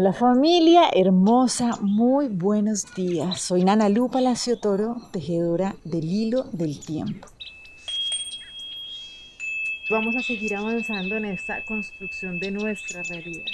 [0.00, 3.40] Hola familia hermosa, muy buenos días.
[3.40, 7.26] Soy Nana Lu Palacio Toro, tejedora del hilo del tiempo.
[9.90, 13.50] Vamos a seguir avanzando en esta construcción de nuestra realidad.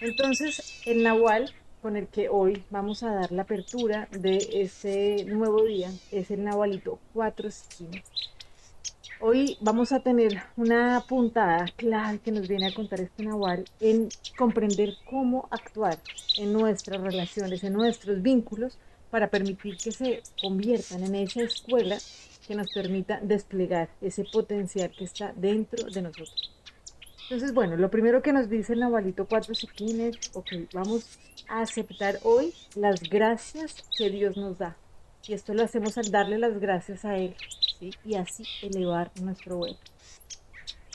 [0.00, 5.64] Entonces, el Nahual con el que hoy vamos a dar la apertura de este nuevo
[5.64, 8.04] día es el Nahualito 4 esquinas.
[9.24, 14.08] Hoy vamos a tener una puntada clave que nos viene a contar este Nahual en
[14.36, 15.96] comprender cómo actuar
[16.38, 18.76] en nuestras relaciones, en nuestros vínculos,
[19.12, 21.98] para permitir que se conviertan en esa escuela
[22.48, 26.52] que nos permita desplegar ese potencial que está dentro de nosotros.
[27.22, 32.18] Entonces, bueno, lo primero que nos dice el Nahualito Cuatro Siquines, ok, vamos a aceptar
[32.24, 34.76] hoy las gracias que Dios nos da.
[35.28, 37.36] Y esto lo hacemos al darle las gracias a Él
[37.80, 39.76] y así elevar nuestro vuelo.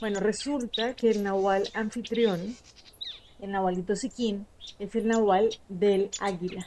[0.00, 2.56] Bueno, resulta que el nahual anfitrión,
[3.40, 4.46] el nahualito siquín,
[4.78, 6.66] es el nahual del águila.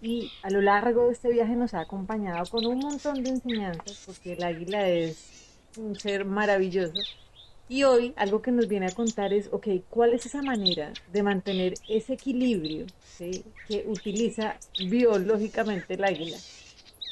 [0.00, 4.02] Y a lo largo de este viaje nos ha acompañado con un montón de enseñanzas,
[4.06, 7.00] porque el águila es un ser maravilloso.
[7.68, 11.22] Y hoy algo que nos viene a contar es, ok, ¿cuál es esa manera de
[11.22, 12.86] mantener ese equilibrio
[13.18, 16.36] que utiliza biológicamente el águila?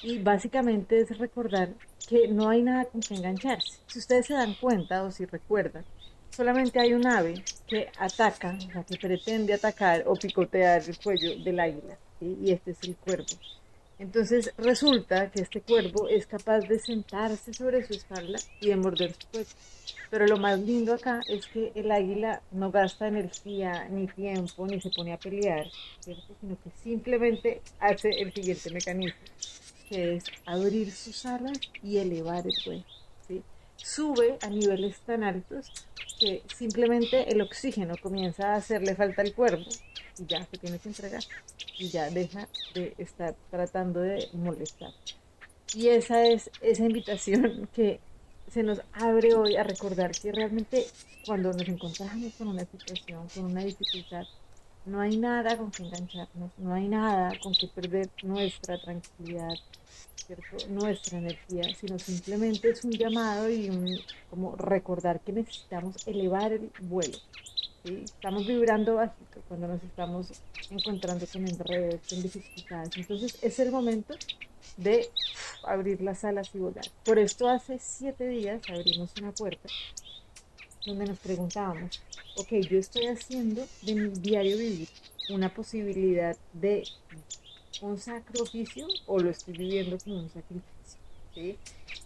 [0.02, 1.74] Y básicamente es recordar
[2.08, 3.78] que no hay nada con que engancharse.
[3.86, 5.84] Si ustedes se dan cuenta o si recuerdan,
[6.30, 11.38] solamente hay un ave que ataca, o sea, que pretende atacar o picotear el cuello
[11.44, 13.26] del águila, y este es el cuervo.
[13.98, 19.12] Entonces resulta que este cuervo es capaz de sentarse sobre su espalda y de morder
[19.12, 19.50] su cuello.
[20.08, 24.80] Pero lo más lindo acá es que el águila no gasta energía, ni tiempo, ni
[24.80, 25.66] se pone a pelear,
[26.00, 29.20] sino que simplemente hace el siguiente mecanismo
[29.90, 32.84] que es abrir sus alas y elevar el vuelo.
[33.76, 35.70] Sube a niveles tan altos
[36.18, 39.68] que simplemente el oxígeno comienza a hacerle falta al cuerpo
[40.18, 41.24] y ya se tiene que entregar
[41.78, 44.92] y ya deja de estar tratando de molestar.
[45.74, 48.00] Y esa es esa invitación que
[48.52, 50.86] se nos abre hoy a recordar que realmente
[51.24, 54.24] cuando nos encontramos con una situación, con una dificultad,
[54.86, 59.54] no hay nada con que engancharnos, no hay nada con que perder nuestra tranquilidad,
[60.68, 63.98] nuestra energía, sino simplemente es un llamado y un,
[64.30, 67.18] como recordar que necesitamos elevar el vuelo.
[67.84, 70.32] Estamos vibrando bajito cuando nos estamos
[70.70, 72.90] encontrando con enredos, con dificultades.
[72.96, 74.14] Entonces es el momento
[74.76, 75.08] de
[75.64, 76.84] abrir las alas y volar.
[77.04, 79.68] Por esto hace siete días abrimos una puerta
[80.86, 82.00] donde nos preguntábamos,
[82.40, 84.88] ok, yo estoy haciendo de mi diario vivir
[85.28, 86.84] una posibilidad de
[87.82, 90.98] un sacrificio o lo estoy viviendo como un sacrificio.
[91.34, 91.58] ¿sí?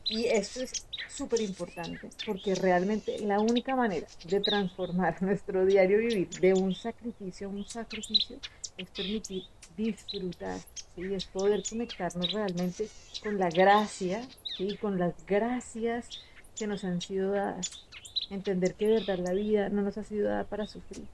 [0.06, 6.28] Y esto es súper importante porque realmente la única manera de transformar nuestro diario vivir
[6.40, 8.36] de un sacrificio a un sacrificio
[8.76, 9.44] es permitir
[9.76, 10.58] disfrutar,
[10.96, 11.14] ¿sí?
[11.14, 12.88] es poder conectarnos realmente
[13.22, 14.76] con la gracia, ¿sí?
[14.78, 16.08] con las gracias
[16.56, 17.84] que nos han sido dadas
[18.30, 21.06] entender que de verdad la vida no nos ha sido dada para sufrir.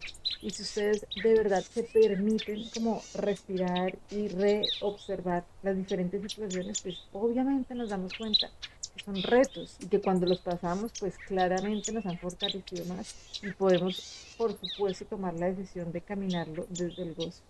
[0.42, 6.96] Y si ustedes de verdad se permiten como respirar y reobservar las diferentes situaciones, pues
[7.12, 8.50] obviamente nos damos cuenta
[8.96, 13.52] que son retos y que cuando los pasamos, pues claramente nos han fortalecido más y
[13.52, 17.42] podemos, por supuesto, tomar la decisión de caminarlo desde el gozo.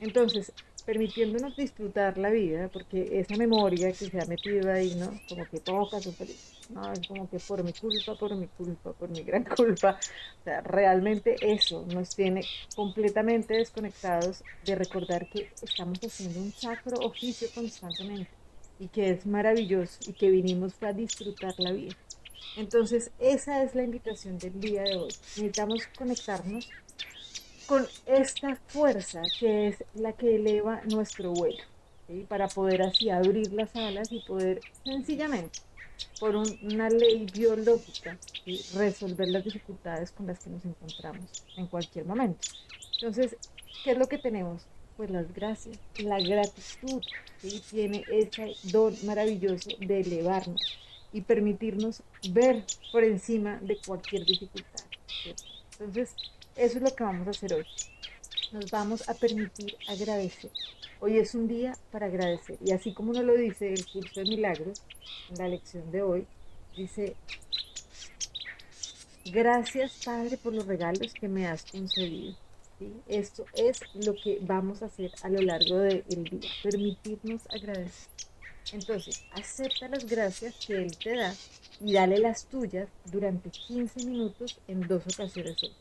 [0.00, 0.52] Entonces,
[0.84, 5.18] permitiéndonos disfrutar la vida, porque esa memoria que se ha metido ahí, ¿no?
[5.28, 5.98] Como que toca
[6.70, 6.92] ¿no?
[6.92, 9.98] Es como que por mi culpa, por mi culpa, por mi gran culpa.
[10.40, 12.42] O sea, realmente eso nos tiene
[12.74, 18.30] completamente desconectados de recordar que estamos haciendo un sacro oficio constantemente
[18.78, 21.96] y que es maravilloso y que vinimos para disfrutar la vida.
[22.56, 25.08] Entonces, esa es la invitación del día de hoy.
[25.36, 26.68] Necesitamos conectarnos
[27.66, 31.62] con esta fuerza que es la que eleva nuestro vuelo,
[32.28, 35.60] para poder así abrir las alas y poder sencillamente,
[36.20, 38.18] por una ley biológica,
[38.74, 42.48] resolver las dificultades con las que nos encontramos en cualquier momento.
[42.94, 43.36] Entonces,
[43.82, 44.62] ¿qué es lo que tenemos?
[44.96, 47.02] Pues las gracias, la gratitud,
[47.70, 50.60] tiene ese don maravilloso de elevarnos
[51.12, 54.84] y permitirnos ver por encima de cualquier dificultad.
[55.72, 56.14] Entonces,
[56.56, 57.66] eso es lo que vamos a hacer hoy.
[58.52, 60.50] Nos vamos a permitir agradecer.
[61.00, 62.58] Hoy es un día para agradecer.
[62.64, 64.82] Y así como nos lo dice el curso de milagros,
[65.30, 66.26] en la lección de hoy,
[66.76, 67.16] dice,
[69.24, 72.36] gracias Padre por los regalos que me has concedido.
[73.08, 78.08] Esto es lo que vamos a hacer a lo largo del día, permitirnos agradecer.
[78.72, 81.34] Entonces, acepta las gracias que Él te da
[81.80, 85.72] y dale las tuyas durante 15 minutos en dos ocasiones hoy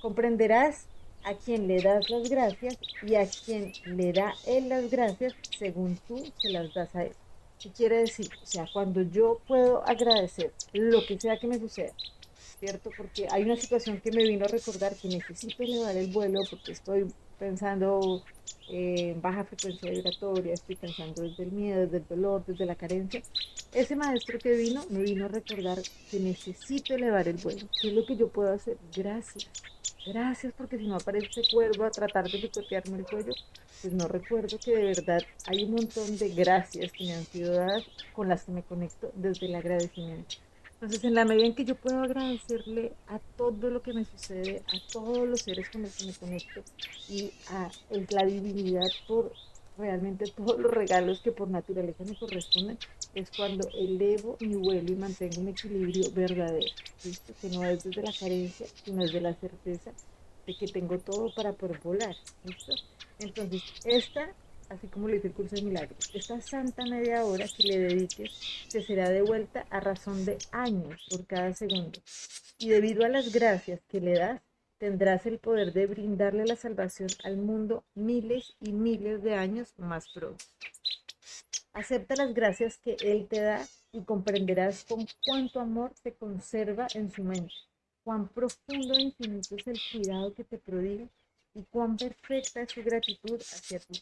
[0.00, 0.86] comprenderás
[1.24, 5.98] a quien le das las gracias y a quien le da él las gracias según
[6.08, 7.12] tú se las das a él.
[7.58, 8.30] ¿Qué quiere decir?
[8.42, 11.92] O sea, cuando yo puedo agradecer lo que sea que me suceda,
[12.58, 12.90] ¿cierto?
[12.96, 16.72] Porque hay una situación que me vino a recordar que necesito elevar el vuelo porque
[16.72, 18.22] estoy pensando
[18.70, 23.22] en baja frecuencia vibratoria, estoy pensando desde el miedo, desde el dolor, desde la carencia.
[23.72, 25.78] Ese maestro que vino me vino a recordar
[26.10, 27.66] que necesito elevar el vuelo.
[27.80, 28.78] ¿Qué es lo que yo puedo hacer?
[28.94, 29.50] Gracias.
[30.06, 33.32] Gracias porque si no aparece cuervo a tratar de picotearme el cuello,
[33.82, 37.54] pues no recuerdo que de verdad hay un montón de gracias que me han sido
[37.54, 40.36] dadas con las que me conecto desde el agradecimiento.
[40.74, 44.62] Entonces, en la medida en que yo puedo agradecerle a todo lo que me sucede,
[44.68, 46.62] a todos los seres con los que me conecto
[47.10, 49.30] y a la divinidad por
[49.80, 52.78] realmente todos los regalos que por naturaleza me corresponden,
[53.14, 56.68] es cuando elevo mi vuelo y mantengo un equilibrio verdadero,
[57.40, 59.92] que no es desde la carencia, sino desde la certeza
[60.46, 62.14] de que tengo todo para poder volar.
[62.44, 62.74] ¿listo?
[63.18, 64.32] Entonces, esta
[64.70, 66.10] así como le dice el curso de milagros.
[66.14, 71.26] Esta santa media hora que le dediques te será devuelta a razón de años por
[71.26, 71.98] cada segundo.
[72.58, 74.40] Y debido a las gracias que le das,
[74.80, 80.08] tendrás el poder de brindarle la salvación al mundo miles y miles de años más
[80.08, 80.42] pronto.
[81.74, 83.60] Acepta las gracias que Él te da
[83.92, 87.52] y comprenderás con cuánto amor te conserva en su mente,
[88.02, 91.06] cuán profundo e infinito es el cuidado que te prodiga
[91.52, 94.00] y cuán perfecta es su gratitud hacia ti.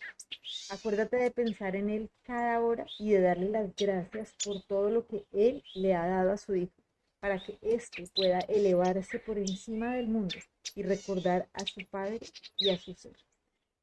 [0.70, 5.06] Acuérdate de pensar en Él cada hora y de darle las gracias por todo lo
[5.08, 6.77] que Él le ha dado a su Hijo,
[7.20, 10.36] para que éste pueda elevarse por encima del mundo
[10.74, 12.20] y recordar a su Padre
[12.56, 13.16] y a su Ser.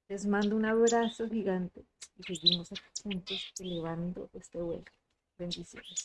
[0.07, 1.85] Les mando un abrazo gigante
[2.17, 2.69] y seguimos
[3.03, 4.85] juntos elevando este vuelo.
[5.37, 5.87] Bendiciones.